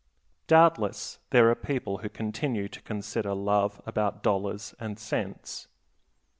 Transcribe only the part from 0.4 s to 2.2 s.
Doubtless there are people who